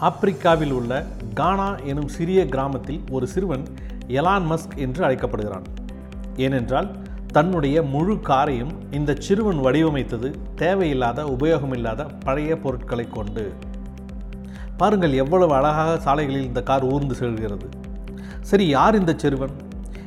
[0.00, 3.64] ஆப்பிரிக்காவில் உள்ள கானா எனும் சிறிய கிராமத்தில் ஒரு சிறுவன்
[4.08, 5.62] எலான் மஸ்க் என்று அழைக்கப்படுகிறான்.
[6.36, 6.96] ஏனென்றால்
[7.32, 13.52] தன்னுடைய முழு காரையும் இந்த சிறுவன் வடிவமைத்தது தேவையில்லாத உபயோகமில்லாத பழைய பொருட்களை கொண்டு.
[14.76, 17.68] பாருங்கள் எவ்வளவு அழகாக சாலைகளில் இந்த கார் ஊர்ந்து செல்கிறது.
[18.40, 19.50] சரி யார் இந்த சிறுவன்?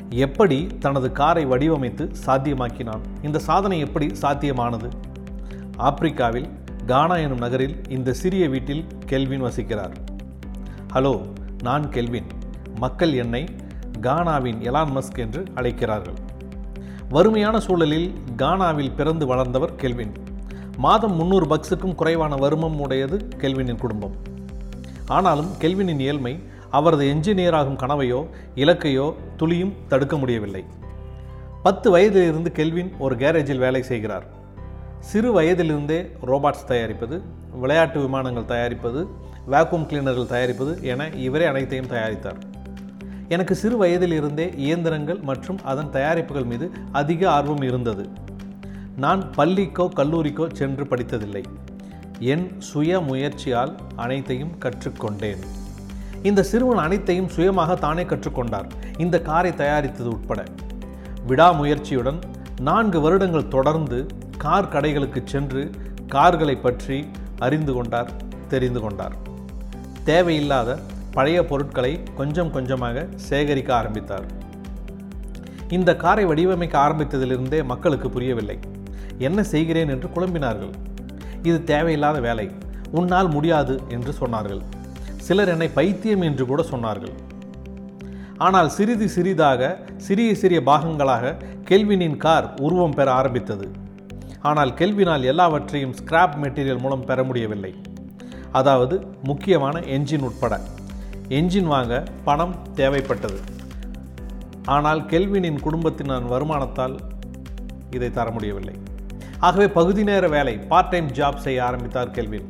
[0.10, 3.02] எப்படி தனது காரை வடிவமைத்து சாத்தியமாக்கினான்?
[3.22, 4.90] இந்த சாதனை எப்படி சாத்தியமானது?
[5.78, 6.50] ஆப்பிரிக்காவில்
[6.92, 9.94] கானா எனும் நகரில் இந்த சிறிய வீட்டில் கெல்வின் வசிக்கிறார்.
[10.94, 11.22] ஹலோ
[11.64, 12.26] நான் கெல்வின்.
[12.80, 13.46] மக்கள் என்னை
[14.02, 16.14] கானாவின் எலான் மஸ்க் என்று அழைக்கிறார்கள்.
[17.10, 20.12] வறுமையான சூழலில் கானாவில் பிறந்து வளர்ந்தவர் கெல்வின்.
[20.78, 24.16] மாதம் முந்நூறு பக்ஸுக்கும் குறைவான வருமம் உடையது கெல்வினின் குடும்பம்.
[25.06, 30.66] ஆனாலும் கெல்வினின் ஏழ்மை அவரது என்ஜினியராகும் கனவையோ இலக்கையோ துளியும் தடுக்க முடியவில்லை.
[31.64, 34.40] பத்து வயதிலிருந்து கெல்வின் ஒரு கேரேஜில் வேலை செய்கிறார்.
[35.10, 37.22] சிறு வயதிலிருந்தே ரோபாட்ஸ் தயாரிப்பது
[37.54, 39.08] விளையாட்டு விமானங்கள் தயாரிப்பது
[39.52, 42.40] வேக்யூம் கிளீனர்கள் தயாரிப்பது என இவரே அனைத்தையும் தயாரித்தார்.
[43.28, 48.10] எனக்கு சிறு வயதிலிருந்தே இயந்திரங்கள் மற்றும் அதன் தயாரிப்புகள் மீது அதிக ஆர்வம் இருந்தது.
[48.98, 51.44] நான் பள்ளிக்கோ கல்லூரிக்கோ சென்று படித்ததில்லை.
[52.20, 55.44] என் சுய முயற்சியால் அனைத்தையும் கற்றுக்கொண்டேன்.
[56.24, 58.70] இந்த சிறுவன் அனைத்தையும் சுயமாக தானே கற்றுக்கொண்டார்.
[58.98, 60.44] இந்த காரை தயாரித்தது உட்பட.
[61.28, 62.20] விடாமுயற்சியுடன்
[62.62, 64.06] நான்கு வருடங்கள் தொடர்ந்து
[64.44, 65.70] கார் கடைகளுக்கு சென்று
[66.08, 67.08] கார்களை பற்றி
[67.40, 68.12] அறிந்து கொண்டார்
[68.48, 69.16] தெரிந்து கொண்டார்.
[70.04, 70.78] தேவையில்லாத
[71.12, 74.24] பழைய பொருட்களை கொஞ்சம் கொஞ்சமாக சேகரிக்க ஆரம்பித்தார்.
[75.70, 78.60] இந்த காரை வடிவமைக்க ஆரம்பித்ததிலிருந்தே மக்களுக்கு புரியவில்லை.
[79.18, 79.90] என்ன செய்கிறேன்?
[79.90, 80.72] என்று குழம்பினார்கள்.
[81.44, 82.52] இது தேவையில்லாத வேலை.
[82.92, 84.62] உன்னால் முடியாது என்று சொன்னார்கள்.
[85.18, 87.14] சிலர் என்னை பைத்தியம் என்று கூட சொன்னார்கள்.
[88.38, 91.36] ஆனால் சிறிது சிறிதாக சிறிய சிறிய பாகங்களாக
[91.70, 93.90] கெல்வினின் கார் உருவம் பெற ஆரம்பித்தது.
[94.42, 97.72] ஆனால் கெல்வினால் எல்லாவற்றையும் ஸ்கிராப் மெட்டீரியல் மூலம் பெற முடியவில்லை.
[98.52, 100.54] அதாவது முக்கியமான என்ஜின் உட்பட.
[101.30, 103.40] என்ஜின் வாங்க பணம் தேவைப்பட்டது.
[104.66, 106.96] ஆனால் கெல்வினின் குடும்பத்தின் வருமானத்தால்
[107.92, 108.76] இதை தர முடியவில்லை.
[109.40, 112.50] ஆகவே பகுதி நேர வேலை பார்ட் டைம் ஜாப் செய்ய ஆரம்பித்தார் கெல்வின்.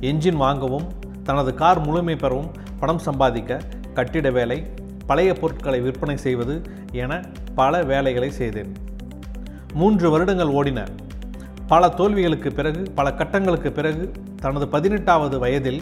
[0.00, 0.86] என்ஜின் வாங்கவும்
[1.22, 3.60] தனது கார் முழுமை பெறவும் பணம் சம்பாதிக்க
[3.94, 4.58] கட்டிட வேலை
[5.06, 6.62] பழைய பொருட்களை விற்பனை செய்வது
[6.92, 7.20] என
[7.54, 8.72] பல வேலைகளை செய்தேன்.
[9.72, 10.80] மூன்று வருடங்கள் ஓடின.
[11.70, 15.80] பல தோல்விகளுக்கு பிறகு பல கட்டங்களுக்கு பிறகு தனது பதினெட்டாவது வயதில்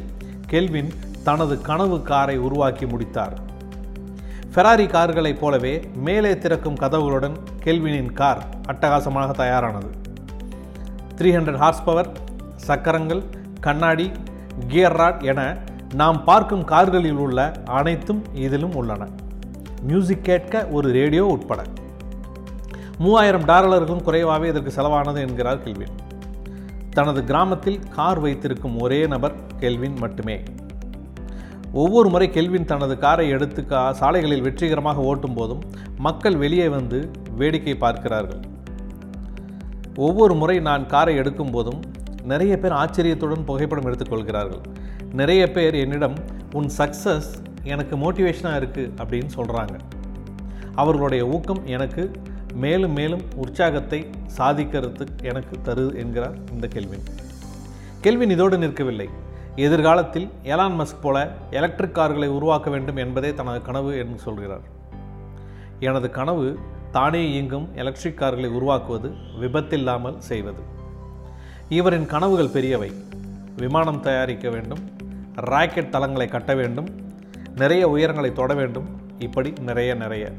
[0.51, 0.91] கெல்வின்
[1.25, 3.35] தனது கனவு காரை உருவாக்கி முடித்தார்.
[4.55, 9.91] ஃபெராரி கார்களைப் போலவே மேலே திறக்கும் கதவுகளுடன் கெல்வினின் கார் அட்டகாசமாக தயாரானது.
[11.17, 12.11] த்ரீ ஹண்ட்ரட் ஹார்ஸ் பவர்
[12.55, 13.23] சக்கரங்கள்
[13.61, 14.11] கண்ணாடி
[14.69, 15.41] கியர் ராட் என
[15.95, 19.09] நாம் பார்க்கும் கார்களில் உள்ள அனைத்தும் இதிலும் உள்ளன.
[19.83, 21.63] மியூசிக் கேட்க ஒரு ரேடியோ உட்பட.
[22.99, 25.97] மூவாயிரம் டாலருக்கும் குறைவாகவே இதற்கு செலவானது என்கிறார் கெல்வின்.
[26.91, 30.37] தனது கிராமத்தில் கார் வைத்திருக்கும் ஒரே நபர் கெல்வின் மட்டுமே.
[31.73, 35.63] ஒவ்வொரு முறை கெல்வின் தனது காரை எடுத்து கா சாலைகளில் வெற்றிகரமாக ஓட்டும் போதும்
[35.99, 36.99] மக்கள் வெளியே வந்து
[37.37, 38.43] வேடிக்கை பார்க்கிறார்கள்.
[39.97, 41.81] ஒவ்வொரு முறை நான் காரை எடுக்கும் போதும்
[42.25, 44.63] நிறைய பேர் ஆச்சரியத்துடன் புகைப்படம் எடுத்துக்கொள்கிறார்கள்
[45.13, 46.17] நிறைய பேர் என்னிடம்
[46.53, 47.31] உன் சக்ஸஸ்
[47.63, 49.77] எனக்கு மோட்டிவேஷனாக இருக்குது அப்படின்னு சொல்கிறாங்க
[50.75, 52.03] அவர்களுடைய ஊக்கம் எனக்கு
[52.57, 57.03] மேலும் மேலும் உற்சாகத்தை சாதிக்கிறதுக்கு எனக்கு தரு என்கிறார் இந்த கெல்வின்.
[58.01, 59.07] கெல்வின் இதோடு நிற்கவில்லை.
[59.57, 64.61] எதிர்காலத்தில் எலான் மஸ்க் போல எலக்ட்ரிக் கார்களை உருவாக்க வேண்டும் என்பதே தனது கனவு என்று சொல்கிறார்.
[65.81, 66.59] எனது கனவு
[66.91, 70.63] தானே இயங்கும் எலக்ட்ரிக் கார்களை உருவாக்குவது விபத்தில்லாமல் செய்வது.
[71.69, 72.93] இவரின் கனவுகள் பெரியவை.
[73.57, 74.79] விமானம் தயாரிக்க வேண்டும்
[75.35, 76.89] ராக்கெட் தளங்களை கட்ட வேண்டும்
[77.57, 78.89] நிறைய உயரங்களை தொட வேண்டும்.
[79.19, 80.33] இப்படி நிறைய நிறைய.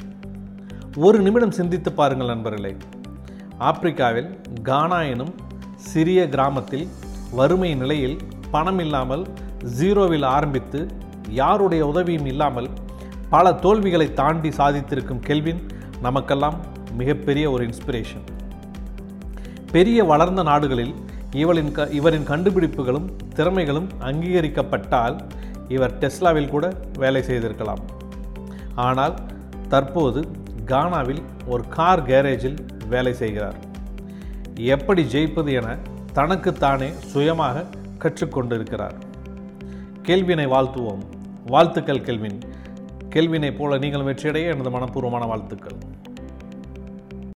[1.06, 2.72] ஒரு நிமிடம் சிந்தித்து பாருங்கள் நண்பர்களே.
[3.68, 4.30] ஆப்பிரிக்காவில்
[4.68, 5.34] கானா எனும்
[5.90, 6.85] சிறிய கிராமத்தில்
[7.40, 8.16] வறுமை நிலையில்
[8.53, 9.24] பணம் இல்லாமல்
[9.80, 10.80] ஜீரோவில் ஆரம்பித்து
[11.41, 12.69] யாருடைய உதவியும் இல்லாமல்
[13.34, 15.62] பல தோல்விகளை தாண்டி சாதித்திருக்கும் கெல்வின்
[16.06, 16.57] நமக்கெல்லாம்
[17.02, 18.25] மிகப்பெரிய ஒரு இன்ஸ்பிரேஷன்
[19.75, 20.96] பெரிய வளர்ந்த நாடுகளில்
[21.44, 23.07] இவளின் க இவரின் கண்டுபிடிப்புகளும்
[23.38, 25.18] திறமைகளும் அங்கீகரிக்கப்பட்டால்
[25.75, 26.66] இவர் டெஸ்லாவில் கூட
[27.04, 27.81] வேலை செய்திருக்கலாம்.
[28.88, 29.16] ஆனால்
[29.74, 30.21] தற்போது
[30.68, 32.58] கானாவில் ஒரு கார் கேரேஜில்
[32.90, 33.56] வேலை செய்கிறார்.
[34.56, 35.78] எப்படி ஜெயிப்பது என
[36.14, 37.66] தனக்குத்தானே சுயமாக
[38.00, 38.94] கற்றுக்கொண்டிருக்கிறார்.
[40.02, 41.04] கேள்வினை வாழ்த்துவோம்.
[41.46, 42.40] வாழ்த்துக்கள் கெல்வின்.
[43.10, 45.78] கெல்வினை போல நீங்கள் வெற்றியடைய எனது மனப்பூர்வமான வாழ்த்துக்கள்.